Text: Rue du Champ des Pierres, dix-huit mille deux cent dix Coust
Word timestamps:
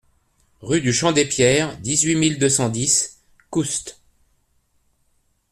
Rue 0.61 0.81
du 0.81 0.93
Champ 0.93 1.11
des 1.11 1.25
Pierres, 1.25 1.77
dix-huit 1.79 2.15
mille 2.15 2.39
deux 2.39 2.49
cent 2.49 2.69
dix 2.69 3.19
Coust 3.51 4.01